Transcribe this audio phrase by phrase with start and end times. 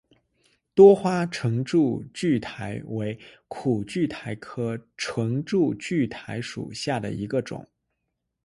[0.73, 7.63] 多花唇柱苣苔为苦苣苔科唇柱苣苔属下的一个种。